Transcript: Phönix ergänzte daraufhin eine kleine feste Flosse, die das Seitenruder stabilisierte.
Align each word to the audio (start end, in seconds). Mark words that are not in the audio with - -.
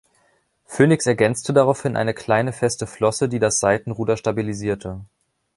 Phönix 0.65 1.05
ergänzte 1.05 1.53
daraufhin 1.53 1.95
eine 1.95 2.15
kleine 2.15 2.53
feste 2.53 2.87
Flosse, 2.87 3.29
die 3.29 3.37
das 3.37 3.59
Seitenruder 3.59 4.17
stabilisierte. 4.17 5.01